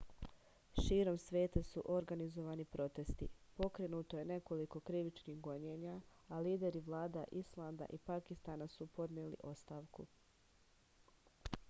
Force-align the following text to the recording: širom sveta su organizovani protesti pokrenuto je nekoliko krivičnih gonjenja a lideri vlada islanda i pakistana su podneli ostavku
širom 0.83 1.17
sveta 1.23 1.61
su 1.63 1.81
organizovani 1.95 2.65
protesti 2.75 3.27
pokrenuto 3.59 4.19
je 4.19 4.25
nekoliko 4.31 4.79
krivičnih 4.89 5.39
gonjenja 5.47 6.01
a 6.27 6.39
lideri 6.47 6.79
vlada 6.87 7.23
islanda 7.41 7.85
i 7.99 7.99
pakistana 8.07 8.67
su 8.77 8.87
podneli 8.87 9.35
ostavku 9.53 10.07